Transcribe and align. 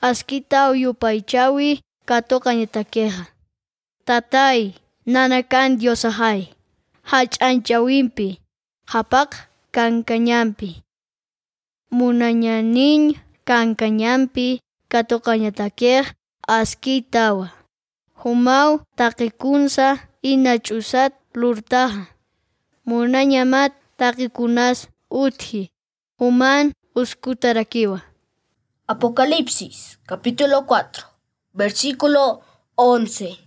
askita 0.00 0.70
uyupaychawi 0.70 1.80
katoka 2.08 2.50
ñatakeja. 2.54 3.24
Tatay, 4.04 4.74
nanakan 5.06 5.76
Diosahay, 5.78 6.40
hach'anchawinpi, 7.10 8.40
hapak 8.92 9.30
kankañampi. 9.74 10.70
Munañanin 11.90 13.02
kankañampi 13.48 14.60
katoka 14.92 15.32
ñatakej 15.42 16.06
askitawa. 16.56 17.46
Humaw 18.20 18.70
taqikunsa 18.98 19.86
ina 20.22 20.52
ch'usat 20.64 21.12
lurtaja. 21.34 22.02
Munañamat 22.88 23.72
taqikunas 23.98 24.78
uthi. 25.10 25.62
Human 26.20 26.72
uskutarakiwa. 27.00 28.09
Apocalipsis, 28.92 30.00
capítulo 30.04 30.66
4, 30.66 31.06
versículo 31.52 32.40
11. 32.74 33.38